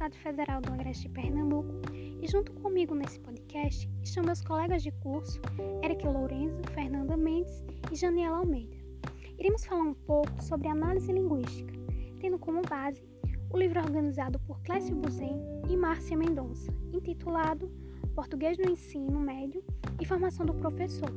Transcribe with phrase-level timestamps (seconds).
[0.00, 4.90] Universidade Federal do Agreste de Pernambuco e junto comigo nesse podcast estão meus colegas de
[4.92, 5.38] curso,
[5.84, 8.74] Eric Lourenço, Fernanda Mendes e Janiela Almeida.
[9.38, 11.74] Iremos falar um pouco sobre análise linguística,
[12.18, 13.04] tendo como base
[13.52, 15.38] o livro organizado por Clécio Buzem
[15.68, 17.70] e Márcia Mendonça, intitulado
[18.14, 19.62] Português no Ensino Médio
[20.00, 21.12] e Formação do Professor.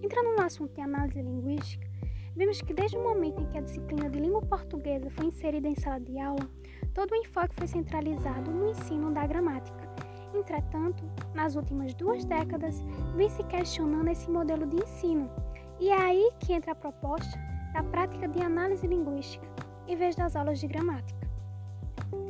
[0.00, 1.84] Entrando no assunto de análise linguística,
[2.36, 5.74] vimos que desde o momento em que a disciplina de língua portuguesa foi inserida em
[5.74, 6.48] sala de aula,
[6.94, 9.84] todo o enfoque foi centralizado no ensino da gramática.
[10.32, 12.80] Entretanto, nas últimas duas décadas,
[13.14, 15.30] vem se questionando esse modelo de ensino,
[15.80, 17.38] e é aí que entra a proposta
[17.72, 19.46] da prática de análise linguística,
[19.86, 21.28] em vez das aulas de gramática,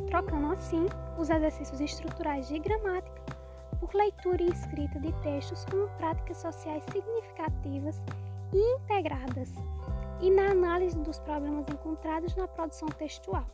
[0.09, 0.87] trocando assim
[1.19, 3.23] os exercícios estruturais de gramática
[3.79, 8.03] por leitura e escrita de textos como práticas sociais significativas
[8.53, 9.53] e integradas,
[10.21, 13.47] e na análise dos problemas encontrados na produção textual.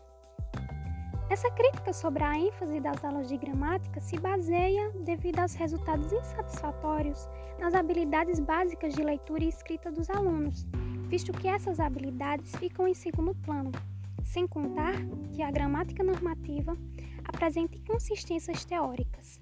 [1.30, 7.28] Essa crítica sobre a ênfase das aulas de gramática se baseia devido aos resultados insatisfatórios
[7.56, 10.66] nas habilidades básicas de leitura e escrita dos alunos,
[11.06, 13.70] visto que essas habilidades ficam em segundo plano,
[14.24, 14.94] sem contar
[15.32, 16.76] que a gramática normativa
[17.24, 19.40] apresenta inconsistências teóricas.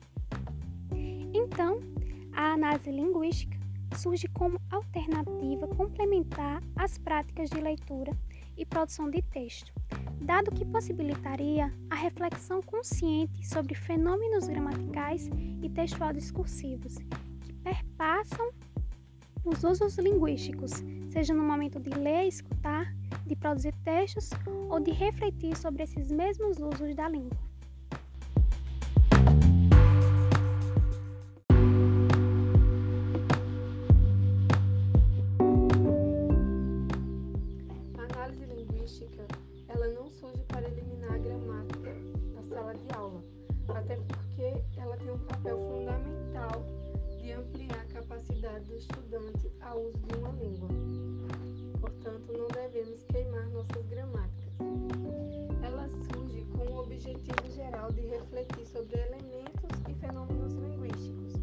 [1.33, 1.81] Então,
[2.35, 3.57] a análise linguística
[3.97, 8.13] surge como alternativa complementar às práticas de leitura
[8.59, 9.73] e produção de texto,
[10.21, 15.29] dado que possibilitaria a reflexão consciente sobre fenômenos gramaticais
[15.63, 16.97] e textual discursivos
[17.41, 18.51] que perpassam
[19.45, 20.73] os usos linguísticos,
[21.11, 22.93] seja no momento de ler, escutar,
[23.27, 24.31] de produzir textos
[24.69, 27.48] ou de refletir sobre esses mesmos usos da língua.
[43.89, 46.63] Até porque ela tem um papel fundamental
[47.19, 50.69] de ampliar a capacidade do estudante ao uso de uma língua.
[51.81, 54.53] Portanto, não devemos queimar nossas gramáticas.
[55.63, 61.35] Ela surge com o objetivo geral de refletir sobre elementos e fenômenos linguísticos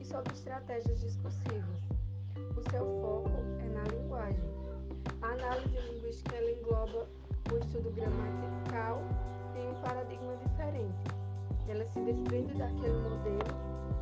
[0.00, 1.80] e sobre estratégias discursivas.
[2.56, 4.44] O seu foco é na linguagem.
[5.22, 7.08] A análise linguística engloba
[7.52, 9.02] o estudo gramatical
[9.56, 11.14] em um paradigma diferente
[11.68, 13.38] ela se desprende daquele modelo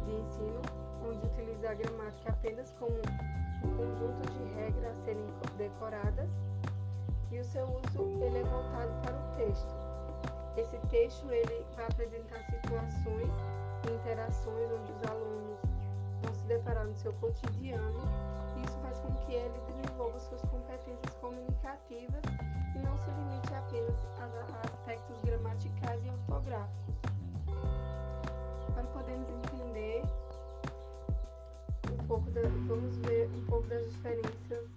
[0.05, 0.61] de ensino
[1.07, 5.27] onde utiliza a gramática apenas como um conjunto de regras a serem
[5.57, 6.29] decoradas
[7.31, 9.75] e o seu uso ele é voltado para o texto.
[10.57, 13.31] Esse texto ele vai apresentar situações
[13.89, 15.59] e interações onde os alunos
[16.23, 18.01] vão se deparar no seu cotidiano
[19.13, 22.23] com que ele desenvolva suas competências comunicativas
[22.75, 26.95] e não se limite apenas a aspectos gramaticais e ortográficos
[28.73, 30.03] para podermos entender
[31.93, 34.69] um pouco da, vamos ver um pouco das diferenças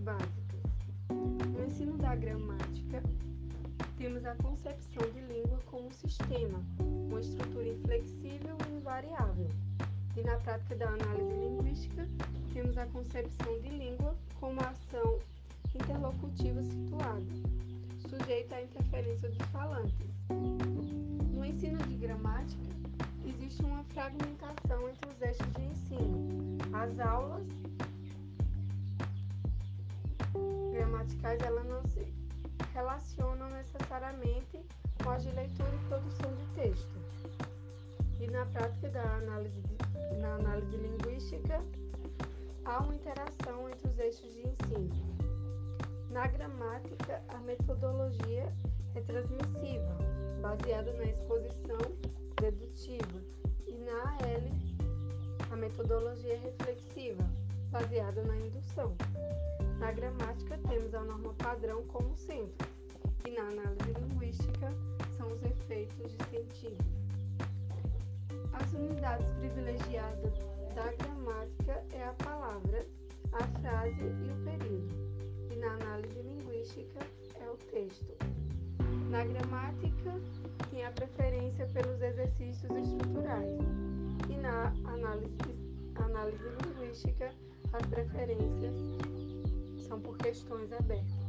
[0.00, 0.62] básicas.
[1.08, 3.02] No ensino da gramática,
[3.96, 9.48] temos a concepção de língua como um sistema, uma estrutura inflexível e invariável.
[10.16, 11.67] E na prática da análise linguística,
[12.88, 15.18] concepção de língua como ação
[15.74, 17.24] interlocutiva situada,
[18.08, 20.08] sujeita à interferência dos falantes.
[21.32, 22.62] No ensino de gramática,
[23.26, 26.58] existe uma fragmentação entre os eixos de ensino.
[26.72, 27.46] As aulas
[30.72, 32.06] gramaticais elas não se
[32.74, 34.60] relacionam necessariamente
[35.02, 36.98] com as de leitura e produção de texto.
[38.20, 39.62] E na prática da análise,
[40.20, 41.62] na análise linguística,
[42.68, 44.90] há uma interação entre os eixos de ensino.
[46.10, 48.52] Na gramática, a metodologia
[48.94, 49.96] é transmissiva,
[50.42, 51.78] baseada na exposição
[52.40, 53.22] dedutiva,
[53.66, 57.24] e na AL, a metodologia é reflexiva,
[57.70, 58.94] baseada na indução.
[59.78, 62.68] Na gramática, temos a norma padrão como centro,
[63.26, 64.72] e na análise linguística,
[65.16, 66.84] são os efeitos de sentido.
[68.52, 70.34] As unidades privilegiadas
[70.78, 72.86] da gramática é a palavra,
[73.32, 74.94] a frase e o período,
[75.50, 77.00] e na análise linguística
[77.34, 78.16] é o texto.
[79.10, 80.14] Na gramática,
[80.70, 83.58] tem a preferência pelos exercícios estruturais
[84.30, 85.34] e na análise,
[85.96, 87.28] análise linguística,
[87.72, 88.76] as preferências
[89.88, 91.28] são por questões abertas.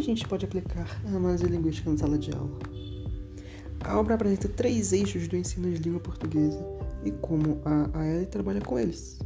[0.00, 2.58] A gente pode aplicar a análise linguística na sala de aula?
[3.84, 6.64] A obra apresenta três eixos do ensino de língua portuguesa,
[7.04, 9.18] e como a AL trabalha com eles.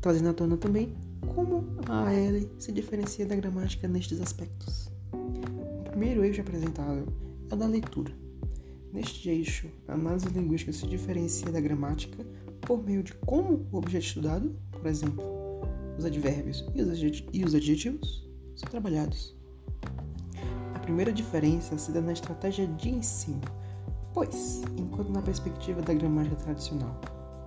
[0.00, 0.94] Trazendo à tona também
[1.34, 4.90] como a AL se diferencia da gramática nestes aspectos.
[5.12, 7.06] O primeiro eixo apresentado
[7.50, 8.12] é o da leitura.
[8.92, 12.26] Neste eixo, a análise linguística se diferencia da gramática
[12.62, 15.24] por meio de como o objeto estudado, por exemplo,
[15.96, 19.41] os advérbios e os adjetivos, são trabalhados.
[20.82, 23.40] Primeira diferença se dá na estratégia de ensino,
[24.12, 27.00] pois, enquanto na perspectiva da gramática tradicional,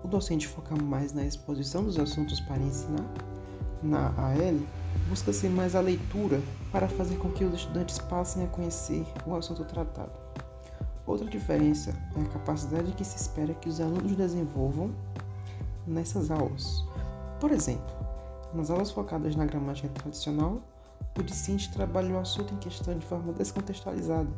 [0.03, 3.05] o docente foca mais na exposição dos assuntos para ensinar,
[3.83, 4.57] na AL,
[5.09, 6.41] busca-se mais a leitura
[6.71, 10.13] para fazer com que os estudantes passem a conhecer o assunto tratado.
[11.05, 14.91] Outra diferença é a capacidade que se espera que os alunos desenvolvam
[15.85, 16.83] nessas aulas.
[17.39, 17.93] Por exemplo,
[18.53, 20.61] nas aulas focadas na gramática tradicional,
[21.17, 24.29] o discente trabalha o assunto em questão de forma descontextualizada,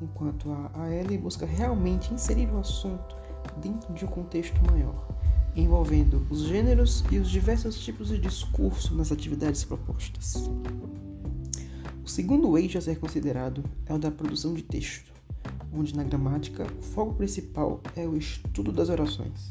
[0.00, 3.16] enquanto a AL busca realmente inserir o assunto
[3.58, 5.06] dentro de um contexto maior,
[5.54, 10.50] envolvendo os gêneros e os diversos tipos de discurso nas atividades propostas.
[12.02, 15.12] O segundo eixo a ser considerado é o da produção de texto,
[15.72, 19.48] onde na gramática o foco principal é o estudo das orações,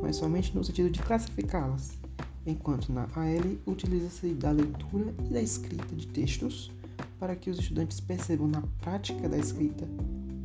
[0.00, 1.98] mas somente no sentido de classificá-las,
[2.46, 6.70] enquanto na AL utiliza-se da leitura e da escrita de textos
[7.18, 9.86] para que os estudantes percebam na prática da escrita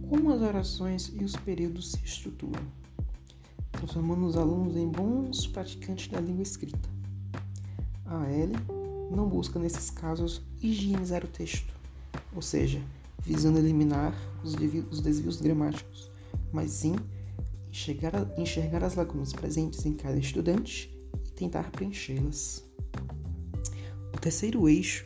[0.10, 2.62] como as orações e os períodos se estruturam,
[3.72, 6.90] transformando os alunos em bons praticantes da língua escrita.
[8.06, 11.74] A AL não busca, nesses casos, higienizar o texto,
[12.36, 12.80] ou seja,
[13.22, 14.14] visando eliminar
[14.44, 16.12] os desvios gramáticos,
[16.52, 16.96] mas sim
[17.72, 20.93] enxergar, enxergar as lacunas presentes em cada estudante
[21.44, 22.64] tentar preenchê-las.
[24.14, 25.06] O terceiro eixo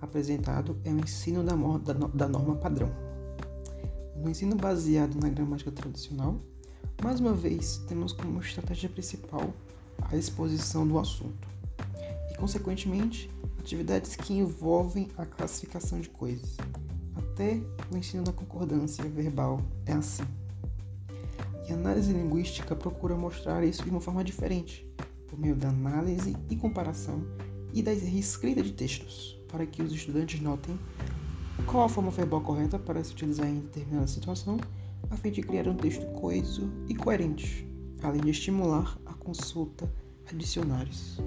[0.00, 1.54] apresentado é o ensino da,
[2.08, 2.90] da, norma padrão.
[4.16, 6.38] No ensino baseado na gramática tradicional,
[7.02, 9.52] mais uma vez temos como estratégia principal
[10.10, 11.48] a exposição do assunto
[12.30, 16.56] e, consequentemente, atividades que envolvem a classificação de coisas.
[17.16, 20.24] Até o ensino da concordância verbal é assim.
[21.66, 24.88] E a análise linguística procura mostrar isso de uma forma diferente,
[25.28, 27.22] por meio da análise e comparação
[27.72, 30.78] e da reescrita de textos, para que os estudantes notem
[31.66, 34.58] qual a forma verbal correta para se utilizar em determinada situação,
[35.10, 37.66] a fim de criar um texto coeso e coerente,
[38.02, 39.90] além de estimular a consulta
[40.30, 41.18] a dicionários.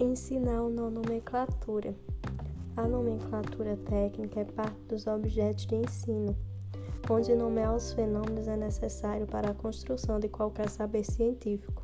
[0.00, 1.94] Ensinar uma nomenclatura.
[2.78, 6.36] A nomenclatura técnica é parte dos objetos de ensino,
[7.10, 11.82] onde nomear os fenômenos é necessário para a construção de qualquer saber científico,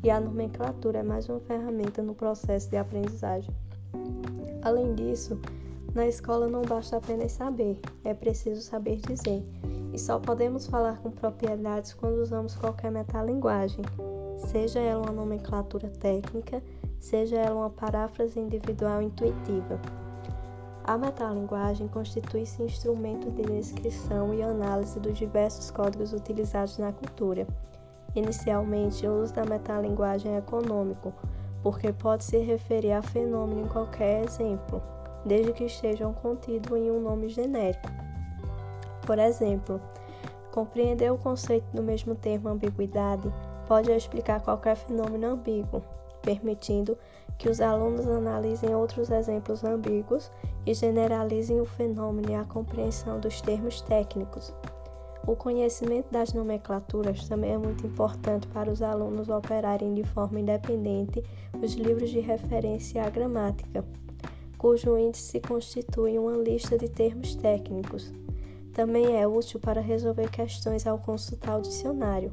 [0.00, 3.52] e a nomenclatura é mais uma ferramenta no processo de aprendizagem.
[4.62, 5.40] Além disso,
[5.92, 9.44] na escola não basta apenas saber, é preciso saber dizer,
[9.92, 13.84] e só podemos falar com propriedades quando usamos qualquer metalinguagem,
[14.36, 16.62] seja ela uma nomenclatura técnica,
[17.00, 19.80] seja ela uma paráfrase individual intuitiva.
[20.88, 27.46] A metalinguagem constitui-se instrumento de descrição e análise dos diversos códigos utilizados na cultura.
[28.14, 31.12] Inicialmente, o uso da metalinguagem é econômico,
[31.62, 34.82] porque pode se referir a fenômeno em qualquer exemplo,
[35.26, 37.90] desde que estejam contidos em um nome genérico.
[39.04, 39.78] Por exemplo,
[40.52, 43.30] compreender o conceito do mesmo termo ambiguidade
[43.66, 45.82] pode explicar qualquer fenômeno ambíguo,
[46.28, 46.98] permitindo
[47.38, 50.30] que os alunos analisem outros exemplos ambíguos
[50.66, 54.52] e generalizem o fenômeno e a compreensão dos termos técnicos.
[55.26, 61.24] O conhecimento das nomenclaturas também é muito importante para os alunos operarem de forma independente
[61.62, 63.82] os livros de referência à gramática,
[64.58, 68.12] cujo índice constitui uma lista de termos técnicos.
[68.74, 72.30] Também é útil para resolver questões ao consultar o dicionário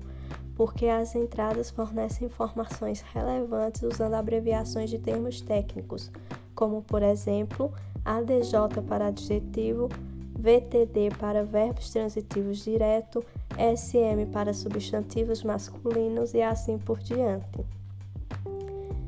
[0.55, 6.11] porque as entradas fornecem informações relevantes usando abreviações de termos técnicos,
[6.55, 7.71] como por exemplo
[8.03, 9.89] ADJ para adjetivo,
[10.37, 13.23] VTD para verbos transitivos direto,
[13.57, 17.65] SM para substantivos masculinos e assim por diante.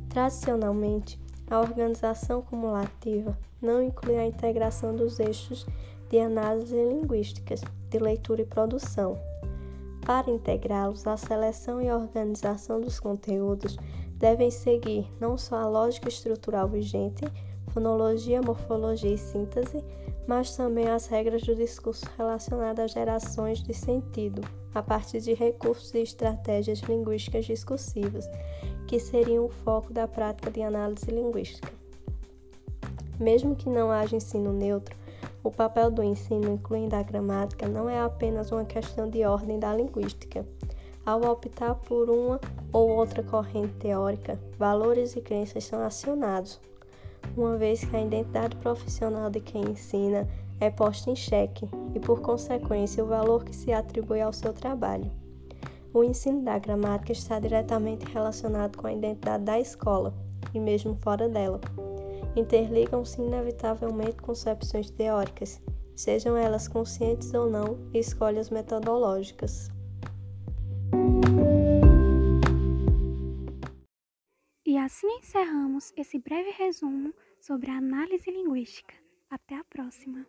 [0.10, 5.66] Tradicionalmente, a organização cumulativa não inclui a integração dos eixos
[6.10, 9.18] de análise linguísticas, de leitura e produção,
[10.08, 13.76] para integrá-los, a seleção e organização dos conteúdos
[14.14, 17.26] devem seguir não só a lógica estrutural vigente,
[17.74, 19.84] fonologia, morfologia e síntese,
[20.26, 24.42] mas também as regras do discurso relacionadas às gerações de sentido,
[24.74, 28.30] a partir de recursos e estratégias linguísticas discursivas,
[28.88, 31.70] que seriam o foco da prática de análise linguística.
[33.20, 34.96] Mesmo que não haja ensino neutro,
[35.48, 39.74] o papel do ensino, incluindo a gramática, não é apenas uma questão de ordem da
[39.74, 40.46] linguística.
[41.06, 42.38] Ao optar por uma
[42.74, 46.60] ou outra corrente teórica, valores e crenças são acionados,
[47.38, 50.28] uma vez que a identidade profissional de quem ensina
[50.60, 55.10] é posta em xeque e, por consequência, o valor que se atribui ao seu trabalho.
[55.94, 60.14] O ensino da gramática está diretamente relacionado com a identidade da escola
[60.54, 61.62] e mesmo fora dela
[62.40, 65.62] interligam-se inevitavelmente concepções teóricas,
[65.96, 69.70] sejam elas conscientes ou não, e escolhas metodológicas.
[74.66, 78.94] E assim encerramos esse breve resumo sobre a análise linguística.
[79.30, 80.26] Até a próxima!